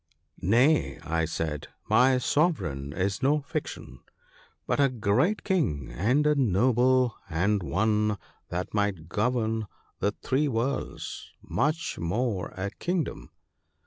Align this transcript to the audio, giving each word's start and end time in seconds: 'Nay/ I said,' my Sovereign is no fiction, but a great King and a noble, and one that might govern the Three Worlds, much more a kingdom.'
'Nay/ 0.57 0.97
I 1.01 1.25
said,' 1.25 1.67
my 1.87 2.17
Sovereign 2.17 2.91
is 2.91 3.21
no 3.21 3.41
fiction, 3.41 3.99
but 4.65 4.79
a 4.79 4.89
great 4.89 5.43
King 5.43 5.91
and 5.91 6.25
a 6.25 6.33
noble, 6.33 7.13
and 7.29 7.61
one 7.61 8.17
that 8.49 8.73
might 8.73 9.07
govern 9.09 9.67
the 9.99 10.11
Three 10.11 10.47
Worlds, 10.47 11.29
much 11.43 11.99
more 11.99 12.47
a 12.57 12.71
kingdom.' 12.71 13.29